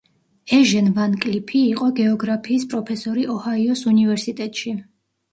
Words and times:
ეჟენ 0.59 0.85
ვან 0.93 1.11
კლიფი 1.25 1.59
იყო 1.73 1.89
გეოგრაფიის 1.99 2.65
პროფესორი 2.71 3.25
ოჰაიოს 3.35 3.83
უნივერსიტეტში. 3.93 4.73